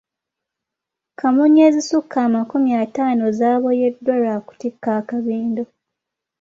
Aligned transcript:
Kamunye 1.19 1.61
ezisukka 1.69 2.17
amakumi 2.27 2.71
ataano 2.83 3.25
zaaboyeddwa 3.37 4.13
lwa 4.21 4.35
kutikka 4.47 4.93
kabindo. 5.09 5.63